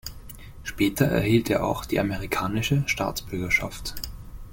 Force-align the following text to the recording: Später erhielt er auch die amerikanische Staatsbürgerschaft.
Später 0.63 1.05
erhielt 1.05 1.51
er 1.51 1.63
auch 1.63 1.85
die 1.85 1.99
amerikanische 1.99 2.81
Staatsbürgerschaft. 2.87 3.93